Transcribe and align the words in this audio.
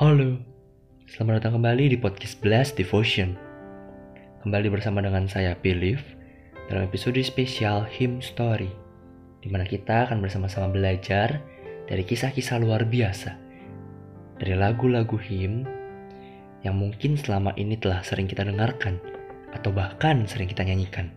Halo, 0.00 0.40
selamat 1.12 1.44
datang 1.44 1.60
kembali 1.60 1.92
di 1.92 2.00
podcast 2.00 2.40
Blast 2.40 2.72
Devotion. 2.72 3.36
Kembali 4.40 4.72
bersama 4.72 5.04
dengan 5.04 5.28
saya 5.28 5.52
Believe 5.60 6.00
dalam 6.72 6.88
episode 6.88 7.20
spesial 7.20 7.84
Hymn 7.84 8.24
Story, 8.24 8.72
di 9.44 9.52
mana 9.52 9.68
kita 9.68 10.08
akan 10.08 10.24
bersama-sama 10.24 10.72
belajar 10.72 11.44
dari 11.84 12.00
kisah-kisah 12.00 12.64
luar 12.64 12.88
biasa 12.88 13.36
dari 14.40 14.56
lagu-lagu 14.56 15.20
hymn 15.20 15.68
yang 16.64 16.80
mungkin 16.80 17.20
selama 17.20 17.52
ini 17.60 17.76
telah 17.76 18.00
sering 18.00 18.24
kita 18.24 18.48
dengarkan 18.48 18.96
atau 19.52 19.68
bahkan 19.68 20.24
sering 20.24 20.48
kita 20.48 20.64
nyanyikan. 20.64 21.12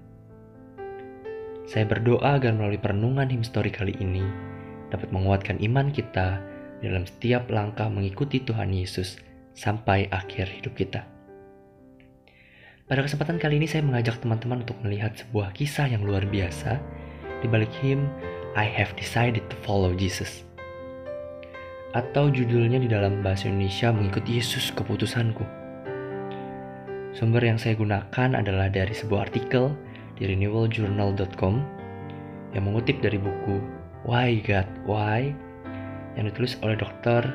Saya 1.71 1.88
berdoa 1.88 2.36
agar 2.36 2.52
melalui 2.52 2.84
perenungan 2.84 3.31
hymn 3.31 3.47
story 3.47 3.71
kali 3.71 3.95
ini 4.04 4.27
dapat 4.91 5.07
menguatkan 5.15 5.63
iman 5.63 5.88
kita 5.88 6.52
dalam 6.84 7.07
setiap 7.07 7.47
langkah 7.47 7.88
mengikuti 7.88 8.43
Tuhan 8.43 8.76
Yesus 8.76 9.16
sampai 9.55 10.12
akhir 10.12 10.52
hidup 10.52 10.76
kita. 10.76 11.08
Pada 12.84 12.99
kesempatan 12.99 13.39
kali 13.39 13.63
ini 13.63 13.67
saya 13.71 13.81
mengajak 13.88 14.20
teman-teman 14.20 14.67
untuk 14.67 14.75
melihat 14.84 15.16
sebuah 15.16 15.55
kisah 15.55 15.88
yang 15.88 16.03
luar 16.03 16.27
biasa 16.27 16.84
di 17.39 17.48
balik 17.48 17.72
him 17.80 18.11
I 18.59 18.67
have 18.67 18.91
decided 18.99 19.48
to 19.48 19.55
follow 19.63 19.95
Jesus. 19.95 20.44
Atau 21.95 22.27
judulnya 22.30 22.84
di 22.84 22.91
dalam 22.91 23.23
bahasa 23.23 23.47
Indonesia 23.47 23.89
mengikuti 23.89 24.38
Yesus 24.38 24.75
keputusanku. 24.75 25.45
Sumber 27.13 27.45
yang 27.45 27.61
saya 27.61 27.77
gunakan 27.80 28.30
adalah 28.36 28.67
dari 28.67 28.91
sebuah 28.91 29.30
artikel 29.30 29.72
di 30.17 30.27
renewaljournal.com 30.27 31.55
yang 32.53 32.63
mengutip 32.66 33.00
dari 33.00 33.17
buku 33.17 33.61
Why 34.03 34.41
God 34.44 34.67
Why 34.84 35.34
yang 36.17 36.30
ditulis 36.30 36.58
oleh 36.62 36.77
Dr. 36.77 37.26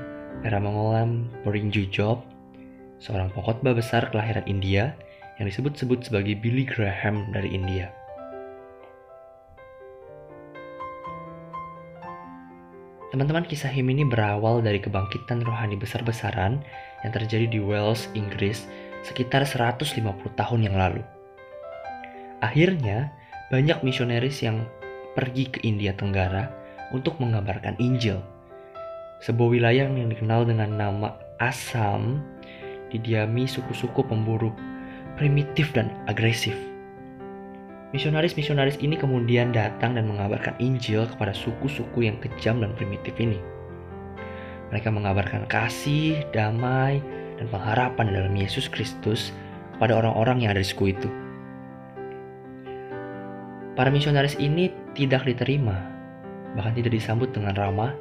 Eramangolam 0.46 1.26
Porinju 1.42 1.90
Job, 1.90 2.22
seorang 3.02 3.30
pengkhotbah 3.34 3.74
besar 3.74 4.10
kelahiran 4.10 4.46
India 4.46 4.94
yang 5.38 5.46
disebut-sebut 5.46 6.06
sebagai 6.06 6.38
Billy 6.38 6.66
Graham 6.66 7.30
dari 7.34 7.54
India. 7.54 7.90
Teman-teman 13.08 13.48
kisah 13.48 13.72
him 13.72 13.88
ini 13.88 14.04
berawal 14.04 14.60
dari 14.60 14.78
kebangkitan 14.78 15.40
rohani 15.40 15.80
besar-besaran 15.80 16.60
yang 17.02 17.12
terjadi 17.14 17.48
di 17.48 17.56
Wales, 17.56 18.06
Inggris 18.12 18.68
sekitar 19.00 19.48
150 19.48 20.04
tahun 20.36 20.60
yang 20.68 20.76
lalu. 20.76 21.00
Akhirnya, 22.44 23.10
banyak 23.48 23.80
misionaris 23.80 24.44
yang 24.44 24.68
pergi 25.16 25.48
ke 25.48 25.58
India 25.64 25.96
Tenggara 25.96 26.52
untuk 26.92 27.16
mengabarkan 27.18 27.80
Injil 27.80 28.20
sebuah 29.18 29.48
wilayah 29.50 29.90
yang 29.90 30.10
dikenal 30.10 30.46
dengan 30.46 30.78
nama 30.78 31.14
Assam 31.42 32.22
didiami 32.90 33.46
suku-suku 33.46 34.02
pemburu 34.06 34.54
primitif 35.18 35.74
dan 35.74 35.90
agresif. 36.06 36.54
Misionaris-misionaris 37.90 38.78
ini 38.78 38.94
kemudian 38.94 39.50
datang 39.50 39.96
dan 39.98 40.06
mengabarkan 40.06 40.54
Injil 40.62 41.08
kepada 41.08 41.34
suku-suku 41.34 42.06
yang 42.06 42.20
kejam 42.22 42.62
dan 42.62 42.70
primitif 42.78 43.16
ini. 43.18 43.40
Mereka 44.68 44.92
mengabarkan 44.92 45.48
kasih, 45.48 46.20
damai, 46.30 47.00
dan 47.40 47.48
pengharapan 47.48 48.12
dalam 48.12 48.34
Yesus 48.36 48.68
Kristus 48.68 49.32
kepada 49.74 49.96
orang-orang 49.96 50.44
yang 50.44 50.50
ada 50.52 50.60
di 50.60 50.68
suku 50.68 50.92
itu. 50.92 51.08
Para 53.72 53.88
misionaris 53.88 54.36
ini 54.36 54.74
tidak 54.92 55.24
diterima, 55.24 55.78
bahkan 56.58 56.76
tidak 56.76 56.92
disambut 56.92 57.30
dengan 57.32 57.56
ramah 57.56 57.94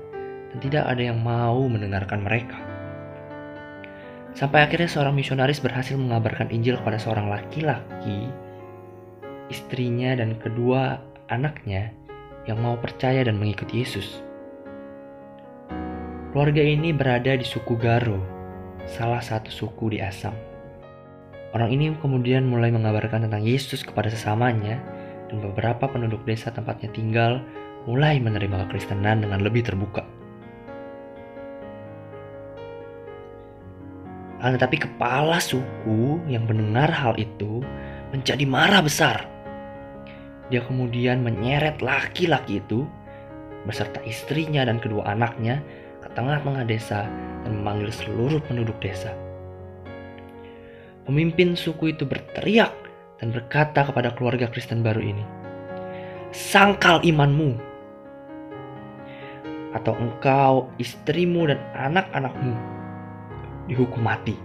dan 0.53 0.58
tidak 0.64 0.84
ada 0.88 1.02
yang 1.14 1.20
mau 1.20 1.64
mendengarkan 1.67 2.23
mereka. 2.23 2.58
Sampai 4.38 4.70
akhirnya 4.70 4.86
seorang 4.86 5.17
misionaris 5.17 5.58
berhasil 5.58 5.98
mengabarkan 5.98 6.54
Injil 6.54 6.78
kepada 6.78 7.02
seorang 7.02 7.26
laki-laki, 7.26 8.30
istrinya 9.49 10.14
dan 10.14 10.38
kedua 10.38 11.02
anaknya 11.33 11.89
yang 12.45 12.61
mau 12.61 12.77
percaya 12.77 13.26
dan 13.26 13.42
mengikuti 13.42 13.82
Yesus. 13.82 14.21
Keluarga 16.32 16.61
ini 16.61 16.94
berada 16.94 17.33
di 17.33 17.42
suku 17.42 17.73
Garo, 17.82 18.21
salah 18.86 19.26
satu 19.26 19.50
suku 19.50 19.98
di 19.98 20.00
Assam. 20.05 20.38
Orang 21.55 21.73
ini 21.73 21.89
kemudian 21.98 22.45
mulai 22.45 22.70
mengabarkan 22.70 23.26
tentang 23.26 23.42
Yesus 23.42 23.82
kepada 23.82 24.11
sesamanya 24.14 24.77
dan 25.33 25.42
beberapa 25.42 25.89
penduduk 25.89 26.21
desa 26.30 26.54
tempatnya 26.54 26.94
tinggal 26.94 27.42
mulai 27.89 28.20
menerima 28.21 28.67
kekristenan 28.67 29.26
dengan 29.26 29.42
lebih 29.42 29.66
terbuka. 29.66 30.05
Akan 34.47 34.63
tetapi 34.63 34.80
kepala 34.80 35.43
suku 35.43 36.23
yang 36.31 36.47
mendengar 36.47 36.87
hal 36.87 37.19
itu 37.19 37.59
menjadi 38.15 38.47
marah 38.47 38.80
besar. 38.80 39.27
Dia 40.47 40.63
kemudian 40.63 41.19
menyeret 41.19 41.83
laki-laki 41.83 42.63
itu 42.63 42.87
beserta 43.67 43.99
istrinya 44.08 44.63
dan 44.63 44.80
kedua 44.80 45.03
anaknya 45.03 45.59
ke 45.99 46.08
tengah-tengah 46.15 46.63
desa 46.63 47.03
dan 47.43 47.59
memanggil 47.59 47.91
seluruh 47.91 48.39
penduduk 48.47 48.80
desa. 48.80 49.11
Pemimpin 51.03 51.59
suku 51.59 51.91
itu 51.91 52.08
berteriak 52.08 52.71
dan 53.19 53.35
berkata 53.35 53.83
kepada 53.83 54.15
keluarga 54.15 54.47
Kristen 54.47 54.79
baru 54.79 55.03
ini, 55.03 55.27
"Sangkal 56.31 57.03
imanmu, 57.03 57.52
atau 59.75 59.91
engkau, 59.99 60.71
istrimu, 60.79 61.52
dan 61.52 61.59
anak-anakmu 61.75 62.77
dihukum 63.67 64.02
mati. 64.02 64.36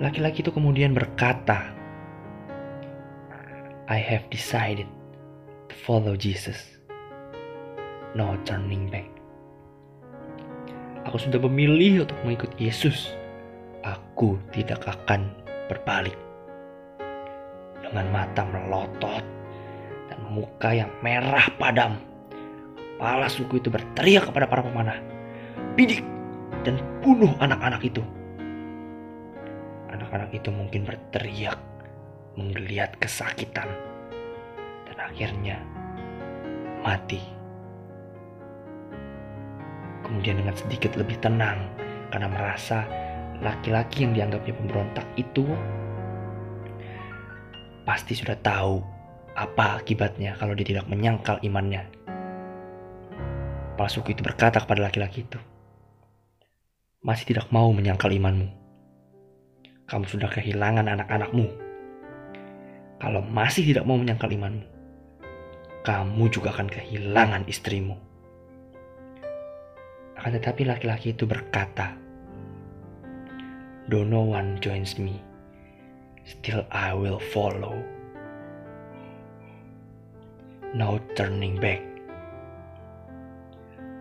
Laki-laki 0.00 0.42
itu 0.42 0.50
kemudian 0.50 0.90
berkata, 0.90 1.70
I 3.86 4.00
have 4.00 4.26
decided 4.32 4.88
to 5.68 5.74
follow 5.84 6.16
Jesus. 6.16 6.80
No 8.16 8.34
turning 8.48 8.88
back. 8.88 9.06
Aku 11.04 11.20
sudah 11.20 11.36
memilih 11.36 12.08
untuk 12.08 12.16
mengikut 12.24 12.50
Yesus. 12.56 13.12
Aku 13.84 14.40
tidak 14.56 14.82
akan 14.88 15.28
berbalik. 15.68 16.16
Dengan 17.84 18.08
mata 18.08 18.42
melotot 18.48 19.22
dan 20.08 20.18
muka 20.32 20.72
yang 20.72 20.88
merah 21.04 21.44
padam, 21.60 22.00
kepala 22.96 23.28
suku 23.28 23.60
itu 23.60 23.68
berteriak 23.68 24.32
kepada 24.32 24.48
para 24.48 24.64
pemanah. 24.64 24.98
Bidik, 25.76 26.00
dan 26.64 26.80
bunuh 27.04 27.30
anak-anak 27.38 27.84
itu. 27.84 28.00
Anak-anak 29.92 30.32
itu 30.34 30.48
mungkin 30.50 30.88
berteriak, 30.88 31.60
menggeliat 32.34 32.96
kesakitan, 32.98 33.68
dan 34.90 34.96
akhirnya 34.98 35.60
mati. 36.82 37.22
Kemudian 40.02 40.40
dengan 40.40 40.56
sedikit 40.56 40.96
lebih 40.98 41.20
tenang 41.22 41.68
karena 42.10 42.28
merasa 42.28 42.84
laki-laki 43.40 44.04
yang 44.04 44.12
dianggapnya 44.16 44.54
pemberontak 44.56 45.06
itu 45.16 45.44
pasti 47.84 48.16
sudah 48.16 48.36
tahu 48.40 48.80
apa 49.34 49.82
akibatnya 49.82 50.38
kalau 50.38 50.56
dia 50.56 50.66
tidak 50.66 50.86
menyangkal 50.88 51.36
imannya. 51.44 51.84
Palsuku 53.74 54.14
itu 54.14 54.22
berkata 54.22 54.62
kepada 54.62 54.86
laki-laki 54.86 55.26
itu, 55.26 55.38
masih 57.04 57.36
tidak 57.36 57.52
mau 57.52 57.68
menyangkal 57.68 58.08
imanmu. 58.08 58.48
Kamu 59.84 60.08
sudah 60.08 60.32
kehilangan 60.32 60.88
anak-anakmu. 60.88 61.52
Kalau 62.96 63.20
masih 63.20 63.68
tidak 63.68 63.84
mau 63.84 64.00
menyangkal 64.00 64.32
imanmu, 64.32 64.64
kamu 65.84 66.24
juga 66.32 66.56
akan 66.56 66.72
kehilangan 66.72 67.44
istrimu. 67.44 68.00
Akan 70.16 70.32
tetapi 70.32 70.64
laki-laki 70.64 71.12
itu 71.12 71.28
berkata, 71.28 71.92
Though 73.92 74.08
no 74.08 74.24
one 74.24 74.56
joins 74.64 74.96
me, 74.96 75.20
still 76.24 76.64
I 76.72 76.96
will 76.96 77.20
follow. 77.20 77.84
No 80.72 80.96
turning 81.12 81.60
back. 81.60 81.84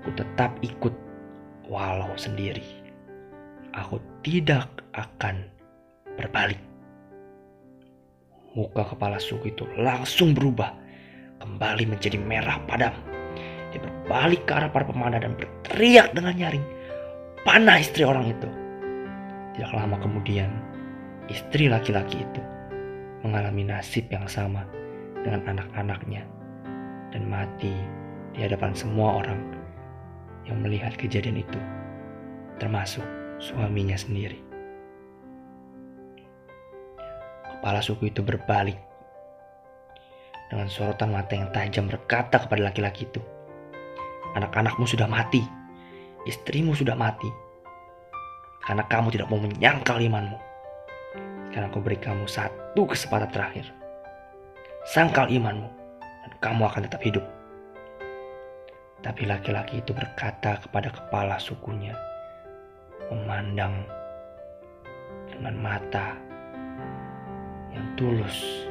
Ku 0.07 0.15
tetap 0.15 0.55
ikut 0.63 0.95
walau 1.67 2.15
sendiri 2.15 2.82
aku 3.73 3.97
tidak 4.21 4.69
akan 4.93 5.43
berbalik. 6.15 6.61
Muka 8.53 8.85
kepala 8.93 9.17
suku 9.17 9.49
itu 9.49 9.65
langsung 9.81 10.37
berubah, 10.37 10.77
kembali 11.41 11.89
menjadi 11.89 12.21
merah 12.21 12.61
padam. 12.69 12.93
Dia 13.73 13.81
berbalik 13.81 14.45
ke 14.45 14.53
arah 14.53 14.69
para 14.69 14.85
pemanah 14.85 15.17
dan 15.17 15.33
berteriak 15.33 16.13
dengan 16.13 16.37
nyaring, 16.37 16.65
panah 17.41 17.81
istri 17.81 18.05
orang 18.05 18.29
itu. 18.29 18.49
Tidak 19.57 19.73
lama 19.73 19.97
kemudian, 19.97 20.53
istri 21.33 21.65
laki-laki 21.65 22.21
itu 22.21 22.41
mengalami 23.25 23.65
nasib 23.65 24.05
yang 24.13 24.29
sama 24.29 24.61
dengan 25.25 25.41
anak-anaknya 25.49 26.21
dan 27.09 27.25
mati 27.25 27.73
di 28.37 28.45
hadapan 28.45 28.73
semua 28.77 29.25
orang 29.25 29.41
yang 30.45 30.61
melihat 30.61 30.93
kejadian 30.99 31.41
itu 31.41 31.59
termasuk 32.61 33.05
suaminya 33.43 33.99
sendiri. 33.99 34.39
Kepala 37.43 37.83
suku 37.83 38.07
itu 38.07 38.23
berbalik 38.23 38.79
dengan 40.47 40.71
sorotan 40.71 41.11
mata 41.11 41.35
yang 41.35 41.51
tajam 41.51 41.91
berkata 41.91 42.39
kepada 42.39 42.71
laki-laki 42.71 43.03
itu, 43.03 43.19
"Anak-anakmu 44.39 44.87
sudah 44.87 45.11
mati, 45.11 45.43
istrimu 46.23 46.71
sudah 46.71 46.95
mati, 46.95 47.27
karena 48.63 48.87
kamu 48.87 49.11
tidak 49.11 49.27
mau 49.27 49.43
menyangkal 49.43 49.99
imanmu. 49.99 50.39
Sekarang 51.51 51.67
aku 51.67 51.83
beri 51.83 51.99
kamu 51.99 52.23
satu 52.31 52.87
kesempatan 52.87 53.27
terakhir. 53.27 53.67
Sangkal 54.87 55.27
imanmu, 55.27 55.67
dan 55.99 56.31
kamu 56.39 56.63
akan 56.63 56.87
tetap 56.87 57.03
hidup." 57.03 57.25
Tapi 59.03 59.27
laki-laki 59.27 59.83
itu 59.83 59.91
berkata 59.91 60.63
kepada 60.63 60.87
kepala 60.87 61.35
sukunya, 61.35 61.91
memandang 63.33 63.81
dengan 65.25 65.57
mata 65.57 66.13
yang 67.73 67.81
tulus 67.97 68.69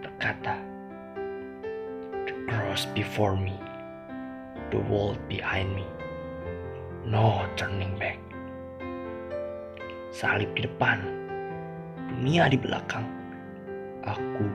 berkata, 0.00 0.56
The 2.24 2.32
cross 2.48 2.88
before 2.96 3.36
me, 3.36 3.52
the 4.72 4.80
world 4.88 5.20
behind 5.28 5.68
me, 5.76 5.84
no 7.04 7.44
turning 7.60 7.92
back. 8.00 8.16
Salib 10.16 10.48
di 10.56 10.64
depan, 10.64 11.04
dunia 12.16 12.48
di 12.48 12.56
belakang, 12.56 13.04
aku 14.08 14.48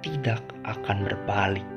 tidak 0.00 0.40
akan 0.64 1.04
berbalik. 1.04 1.68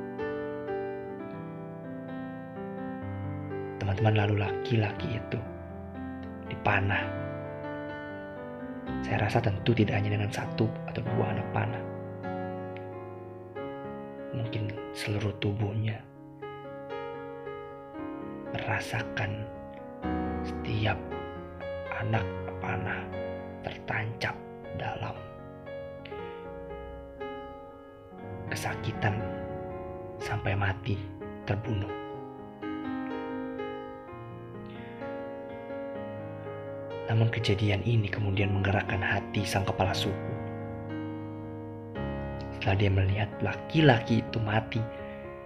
Teman-teman 3.84 4.16
lalu 4.16 4.48
laki-laki 4.48 5.20
itu 5.20 5.57
dipanah. 6.58 7.06
Saya 9.06 9.30
rasa 9.30 9.38
tentu 9.38 9.78
tidak 9.78 10.02
hanya 10.02 10.18
dengan 10.18 10.32
satu 10.34 10.66
atau 10.90 11.02
dua 11.06 11.26
anak 11.38 11.48
panah. 11.54 11.84
Mungkin 14.34 14.74
seluruh 14.98 15.34
tubuhnya 15.38 16.02
merasakan 18.58 19.46
setiap 20.42 20.98
anak 22.02 22.26
panah 22.58 23.06
tertancap 23.62 24.34
dalam 24.82 25.14
kesakitan 28.50 29.22
sampai 30.18 30.58
mati 30.58 30.98
terbunuh. 31.46 32.07
Namun 37.08 37.32
kejadian 37.32 37.80
ini 37.88 38.12
kemudian 38.12 38.52
menggerakkan 38.52 39.00
hati 39.00 39.48
sang 39.48 39.64
kepala 39.64 39.96
suku. 39.96 40.34
Setelah 42.60 42.76
dia 42.76 42.92
melihat 42.92 43.30
laki-laki 43.40 44.20
itu 44.20 44.38
mati, 44.44 44.84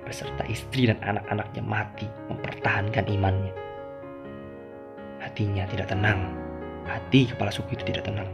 beserta 0.01 0.41
istri 0.49 0.89
dan 0.89 0.97
anak-anaknya 1.05 1.61
mati 1.61 2.07
mempertahankan 2.33 3.05
imannya. 3.05 3.53
Hatinya 5.21 5.69
tidak 5.69 5.93
tenang. 5.93 6.33
Hati 6.89 7.29
kepala 7.29 7.53
suku 7.53 7.77
itu 7.77 7.93
tidak 7.93 8.09
tenang. 8.09 8.25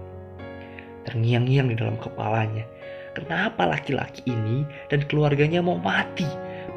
Terngiang-ngiang 1.04 1.68
di 1.68 1.76
dalam 1.76 2.00
kepalanya. 2.00 2.64
Kenapa 3.12 3.68
laki-laki 3.68 4.24
ini 4.30 4.64
dan 4.88 5.04
keluarganya 5.10 5.60
mau 5.60 5.76
mati 5.76 6.28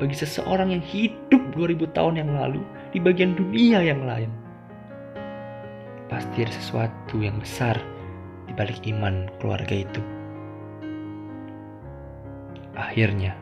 bagi 0.02 0.16
seseorang 0.16 0.74
yang 0.74 0.82
hidup 0.82 1.42
2000 1.54 1.94
tahun 1.94 2.14
yang 2.26 2.30
lalu 2.32 2.64
di 2.90 2.98
bagian 2.98 3.38
dunia 3.38 3.84
yang 3.84 4.02
lain? 4.02 4.39
Pasti 6.10 6.42
ada 6.42 6.50
sesuatu 6.50 7.22
yang 7.22 7.38
besar 7.38 7.78
di 8.50 8.52
balik 8.58 8.82
iman 8.90 9.30
keluarga 9.38 9.78
itu. 9.78 10.02
Akhirnya, 12.74 13.38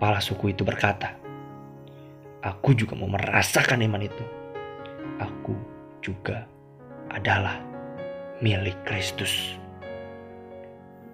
kepala 0.00 0.16
suku 0.24 0.56
itu 0.56 0.64
berkata, 0.64 1.12
"Aku 2.40 2.72
juga 2.72 2.96
mau 2.96 3.12
merasakan 3.12 3.84
iman 3.84 4.00
itu. 4.00 4.24
Aku 5.20 5.52
juga 6.00 6.48
adalah 7.12 7.60
milik 8.40 8.80
Kristus." 8.88 9.60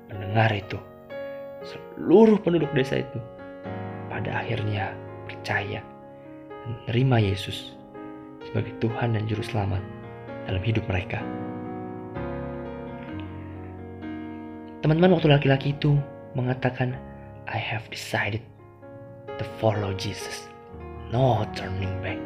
Mendengar 0.06 0.54
itu, 0.54 0.78
seluruh 1.66 2.38
penduduk 2.38 2.70
desa 2.78 3.02
itu 3.02 3.18
pada 4.06 4.38
akhirnya 4.38 4.94
percaya 5.26 5.82
dan 6.46 6.70
menerima 6.86 7.34
Yesus 7.34 7.74
sebagai 8.46 8.70
Tuhan 8.78 9.18
dan 9.18 9.26
Juru 9.26 9.42
Selamat 9.42 9.82
dalam 10.49 10.62
hidup 10.62 10.85
mereka. 10.87 11.20
Teman-teman 14.85 15.17
waktu 15.17 15.32
laki-laki 15.32 15.73
itu 15.73 15.96
mengatakan, 16.37 16.93
I 17.49 17.56
have 17.56 17.88
decided 17.88 18.44
to 19.41 19.44
follow 19.56 19.96
Jesus. 19.96 20.49
No 21.08 21.49
turning 21.56 21.93
back. 22.05 22.20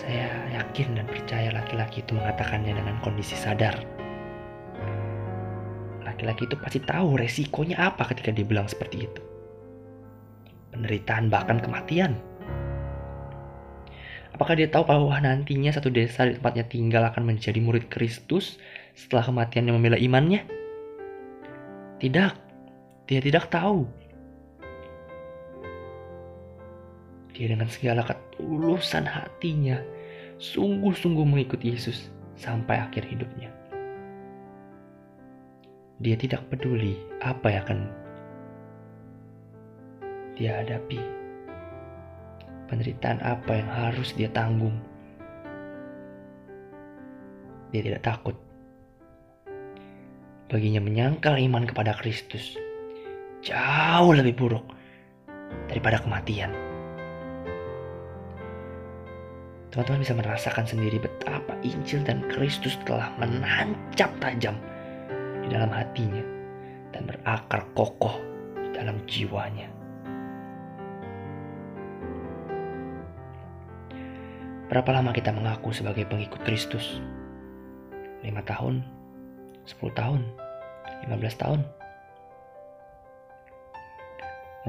Saya 0.00 0.32
yakin 0.56 0.96
dan 0.96 1.06
percaya 1.06 1.52
laki-laki 1.52 2.02
itu 2.02 2.16
mengatakannya 2.16 2.74
dengan 2.74 2.96
kondisi 3.04 3.36
sadar. 3.36 3.76
Laki-laki 6.02 6.48
itu 6.48 6.56
pasti 6.58 6.80
tahu 6.82 7.20
resikonya 7.20 7.78
apa 7.78 8.08
ketika 8.10 8.32
dia 8.32 8.42
bilang 8.42 8.66
seperti 8.66 9.06
itu. 9.06 9.22
Penderitaan 10.72 11.28
bahkan 11.28 11.60
kematian. 11.60 12.16
Apakah 14.30 14.54
dia 14.54 14.70
tahu 14.70 14.86
bahwa 14.86 15.12
nantinya 15.18 15.74
satu 15.74 15.90
desa 15.90 16.26
di 16.26 16.38
tempatnya 16.38 16.64
tinggal 16.70 17.02
akan 17.10 17.26
menjadi 17.26 17.58
murid 17.58 17.90
Kristus 17.90 18.62
setelah 18.94 19.26
kematiannya 19.26 19.72
membela 19.74 19.98
imannya? 19.98 20.46
Tidak, 21.98 22.32
dia 23.10 23.20
tidak 23.20 23.50
tahu. 23.50 23.84
Dia 27.34 27.46
dengan 27.50 27.68
segala 27.68 28.06
ketulusan 28.06 29.04
hatinya 29.04 29.82
sungguh-sungguh 30.40 31.26
mengikuti 31.26 31.76
Yesus 31.76 32.08
sampai 32.38 32.80
akhir 32.80 33.04
hidupnya. 33.10 33.52
Dia 36.00 36.16
tidak 36.16 36.48
peduli 36.48 36.96
apa 37.20 37.52
yang 37.52 37.62
akan 37.68 37.80
dia 40.40 40.64
hadapi 40.64 41.19
penderitaan 42.70 43.18
apa 43.26 43.50
yang 43.58 43.68
harus 43.68 44.14
dia 44.14 44.30
tanggung. 44.30 44.78
Dia 47.74 47.82
tidak 47.82 48.06
takut. 48.06 48.38
Baginya 50.46 50.78
menyangkal 50.82 51.38
iman 51.38 51.66
kepada 51.66 51.94
Kristus 51.98 52.54
jauh 53.40 54.12
lebih 54.12 54.36
buruk 54.38 54.66
daripada 55.66 55.98
kematian. 55.98 56.52
Teman-teman 59.70 60.02
bisa 60.02 60.14
merasakan 60.18 60.66
sendiri 60.66 60.98
betapa 60.98 61.54
Injil 61.62 62.02
dan 62.02 62.26
Kristus 62.26 62.74
telah 62.82 63.14
menancap 63.22 64.10
tajam 64.18 64.58
di 65.46 65.48
dalam 65.48 65.70
hatinya 65.70 66.26
dan 66.90 67.06
berakar 67.06 67.62
kokoh 67.78 68.18
di 68.58 68.74
dalam 68.74 68.98
jiwanya. 69.06 69.79
Berapa 74.70 74.94
lama 74.94 75.10
kita 75.10 75.34
mengaku 75.34 75.74
sebagai 75.74 76.06
pengikut 76.06 76.46
Kristus? 76.46 77.02
5 78.22 78.30
tahun? 78.46 78.86
10 79.66 79.98
tahun? 79.98 80.22
15 81.10 81.42
tahun? 81.42 81.60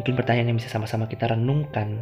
Mungkin 0.01 0.17
pertanyaan 0.17 0.49
yang 0.49 0.57
bisa 0.57 0.73
sama-sama 0.73 1.05
kita 1.05 1.29
renungkan 1.29 2.01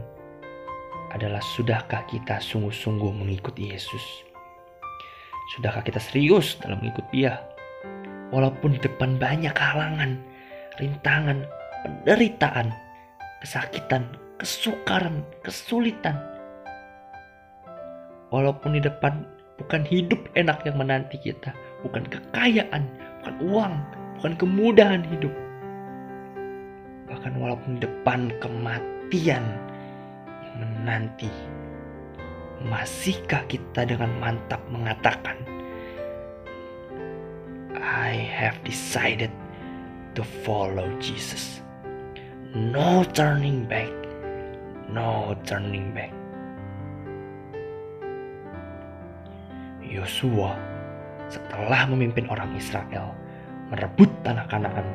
adalah 1.12 1.44
sudahkah 1.44 2.08
kita 2.08 2.40
sungguh-sungguh 2.40 3.12
mengikuti 3.12 3.76
Yesus? 3.76 4.24
Sudahkah 5.60 5.84
kita 5.84 6.00
serius 6.00 6.56
dalam 6.64 6.80
mengikut 6.80 7.04
dia? 7.12 7.36
Walaupun 8.32 8.78
di 8.78 8.80
depan 8.80 9.20
banyak 9.20 9.52
halangan, 9.52 10.16
rintangan, 10.80 11.44
penderitaan, 11.84 12.72
kesakitan, 13.44 14.08
kesukaran, 14.40 15.20
kesulitan, 15.44 16.16
Walaupun 18.30 18.78
di 18.78 18.82
depan 18.86 19.26
bukan 19.58 19.82
hidup 19.90 20.22
enak 20.38 20.62
yang 20.64 20.78
menanti 20.78 21.18
kita, 21.18 21.50
bukan 21.82 22.06
kekayaan, 22.06 22.86
bukan 23.22 23.36
uang, 23.42 23.74
bukan 24.22 24.34
kemudahan 24.38 25.02
hidup. 25.10 25.34
Bahkan 27.10 27.34
walaupun 27.42 27.82
di 27.82 27.90
depan 27.90 28.30
kematian 28.38 29.42
yang 30.46 30.58
menanti, 30.62 31.34
masihkah 32.70 33.42
kita 33.50 33.90
dengan 33.90 34.14
mantap 34.22 34.62
mengatakan, 34.70 35.42
I 37.82 38.14
have 38.14 38.62
decided 38.62 39.34
to 40.14 40.22
follow 40.46 40.86
Jesus. 41.02 41.66
No 42.54 43.02
turning 43.14 43.66
back. 43.66 43.90
No 44.90 45.38
turning 45.46 45.94
back. 45.94 46.19
Yosua 49.90 50.54
setelah 51.30 51.90
memimpin 51.90 52.30
orang 52.30 52.54
Israel 52.54 53.14
merebut 53.74 54.10
tanah 54.26 54.46
Kanaan. 54.50 54.88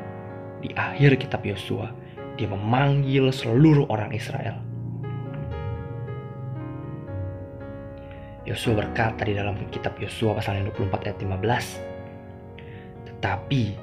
Di 0.63 0.71
akhir 0.73 1.19
kitab 1.19 1.45
Yosua 1.45 1.91
dia 2.35 2.49
memanggil 2.49 3.29
seluruh 3.31 3.85
orang 3.91 4.11
Israel. 4.15 4.55
Yosua 8.45 8.77
berkata 8.77 9.25
di 9.25 9.33
dalam 9.33 9.57
kitab 9.73 9.97
Yosua 9.97 10.37
pasal 10.37 10.61
24 10.61 11.01
ayat 11.09 11.17
15 11.17 11.95
tetapi 13.09 13.73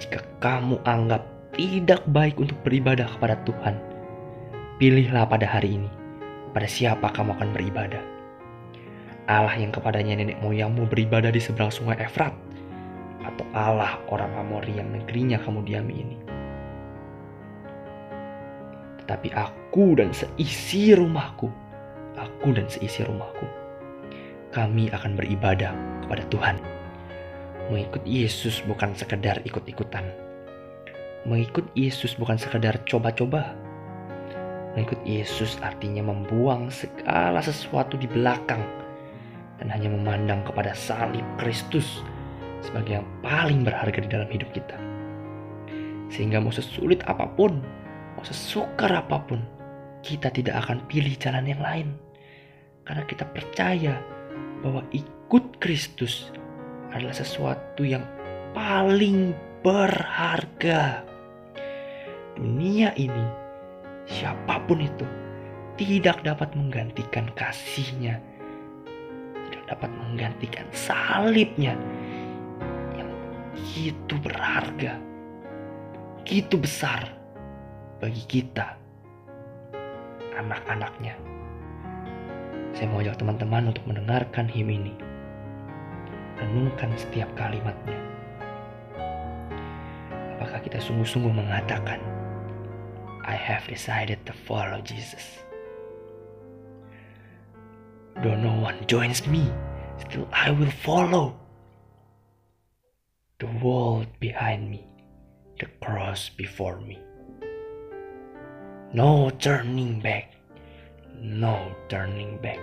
jika 0.00 0.24
kamu 0.40 0.80
anggap 0.88 1.20
tidak 1.52 2.00
baik 2.08 2.40
untuk 2.40 2.56
beribadah 2.64 3.04
kepada 3.04 3.36
Tuhan 3.44 3.76
pilihlah 4.80 5.28
pada 5.28 5.44
hari 5.44 5.76
ini 5.76 5.90
pada 6.56 6.64
siapa 6.64 7.12
kamu 7.12 7.36
akan 7.36 7.52
beribadah 7.52 8.15
Allah 9.26 9.58
yang 9.58 9.74
kepadanya 9.74 10.22
nenek 10.22 10.38
moyangmu 10.38 10.86
beribadah 10.86 11.34
di 11.34 11.42
seberang 11.42 11.74
sungai 11.74 11.98
Efrat, 11.98 12.30
atau 13.26 13.42
Allah 13.58 13.98
orang 14.06 14.30
Amori 14.38 14.78
yang 14.78 14.94
negerinya 14.94 15.42
kamu 15.42 15.66
diami 15.66 15.94
ini. 15.98 16.16
Tetapi 19.02 19.34
aku 19.34 19.98
dan 19.98 20.14
seisi 20.14 20.94
rumahku, 20.94 21.50
aku 22.14 22.54
dan 22.54 22.70
seisi 22.70 23.02
rumahku, 23.02 23.46
kami 24.54 24.94
akan 24.94 25.18
beribadah 25.18 25.74
kepada 26.06 26.22
Tuhan. 26.30 26.56
Mengikut 27.66 28.06
Yesus 28.06 28.62
bukan 28.62 28.94
sekedar 28.94 29.42
ikut-ikutan. 29.42 30.06
Mengikut 31.26 31.66
Yesus 31.74 32.14
bukan 32.14 32.38
sekedar 32.38 32.78
coba-coba. 32.86 33.58
Mengikut 34.78 35.02
Yesus 35.02 35.58
artinya 35.66 36.06
membuang 36.06 36.70
segala 36.70 37.42
sesuatu 37.42 37.98
di 37.98 38.06
belakang 38.06 38.85
dan 39.60 39.72
hanya 39.72 39.88
memandang 39.88 40.44
kepada 40.44 40.76
salib 40.76 41.24
Kristus 41.40 42.04
sebagai 42.60 43.00
yang 43.00 43.08
paling 43.22 43.62
berharga 43.62 43.98
di 44.02 44.10
dalam 44.10 44.28
hidup 44.28 44.50
kita. 44.52 44.76
Sehingga 46.12 46.38
mau 46.38 46.54
sesulit 46.54 47.02
apa 47.06 47.26
pun, 47.26 47.60
mau 48.14 48.24
sesukar 48.24 48.90
apa 48.92 49.22
pun, 49.26 49.42
kita 50.06 50.30
tidak 50.30 50.66
akan 50.66 50.82
pilih 50.86 51.14
jalan 51.18 51.46
yang 51.46 51.62
lain. 51.62 51.88
Karena 52.86 53.02
kita 53.06 53.26
percaya 53.34 53.98
bahwa 54.62 54.86
ikut 54.94 55.58
Kristus 55.58 56.30
adalah 56.94 57.14
sesuatu 57.16 57.82
yang 57.82 58.06
paling 58.54 59.34
berharga. 59.66 61.02
Dunia 62.38 62.94
ini, 62.94 63.26
siapa 64.06 64.62
pun 64.68 64.78
itu, 64.84 65.06
tidak 65.76 66.22
dapat 66.22 66.54
menggantikan 66.54 67.26
kasihnya 67.34 68.22
dapat 69.66 69.90
menggantikan 69.90 70.66
salibnya 70.70 71.74
yang 72.94 73.10
begitu 73.54 74.14
berharga, 74.22 74.98
begitu 76.22 76.54
besar 76.58 77.10
bagi 77.98 78.24
kita, 78.26 78.78
anak-anaknya. 80.38 81.14
Saya 82.76 82.92
mau 82.92 83.00
ajak 83.00 83.16
teman-teman 83.16 83.72
untuk 83.72 83.84
mendengarkan 83.88 84.44
him 84.52 84.68
ini. 84.68 84.92
Renungkan 86.36 86.92
setiap 87.00 87.32
kalimatnya. 87.32 87.96
Apakah 90.36 90.60
kita 90.60 90.76
sungguh-sungguh 90.84 91.32
mengatakan, 91.32 91.96
I 93.24 93.32
have 93.32 93.64
decided 93.64 94.20
to 94.28 94.36
follow 94.44 94.84
Jesus. 94.84 95.45
Though 98.22 98.36
no 98.36 98.56
one 98.56 98.80
joins 98.86 99.26
me, 99.26 99.52
still 100.00 100.28
I 100.32 100.50
will 100.50 100.70
follow. 100.70 101.36
The 103.38 103.52
world 103.60 104.08
behind 104.20 104.70
me, 104.70 104.88
the 105.60 105.66
cross 105.84 106.30
before 106.32 106.80
me. 106.80 106.96
No 108.96 109.28
turning 109.36 110.00
back, 110.00 110.32
no 111.20 111.76
turning 111.92 112.40
back. 112.40 112.60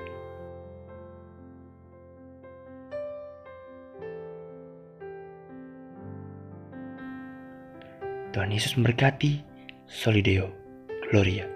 Tuhan 8.34 8.50
Yesus 8.50 8.74
memberkati. 8.74 9.46
Solideo 9.86 10.50
Gloria. 11.14 11.53